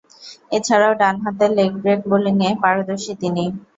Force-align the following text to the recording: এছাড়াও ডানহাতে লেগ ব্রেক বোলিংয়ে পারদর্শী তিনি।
এছাড়াও 0.51 0.93
ডানহাতে 1.01 1.45
লেগ 1.57 1.71
ব্রেক 1.81 1.99
বোলিংয়ে 2.09 2.49
পারদর্শী 2.63 3.13
তিনি। 3.21 3.45